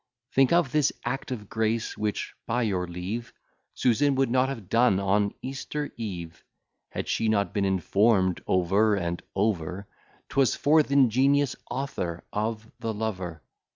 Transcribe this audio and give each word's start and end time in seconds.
Think 0.33 0.51
of 0.51 0.71
this 0.71 0.91
act 1.05 1.29
of 1.29 1.47
grace, 1.47 1.95
which 1.95 2.33
by 2.47 2.63
your 2.63 2.87
leave 2.87 3.31
Susan 3.75 4.15
would 4.15 4.31
not 4.31 4.49
have 4.49 4.67
done 4.67 4.99
on 4.99 5.35
Easter 5.43 5.93
Eve, 5.95 6.43
Had 6.89 7.07
she 7.07 7.29
not 7.29 7.53
been 7.53 7.65
inform'd 7.65 8.41
over 8.47 8.95
and 8.95 9.21
over, 9.35 9.85
'Twas 10.29 10.55
for 10.55 10.81
th'ingenious 10.81 11.55
author 11.69 12.23
of 12.33 12.67
The 12.79 12.95
Lover. 12.95 13.43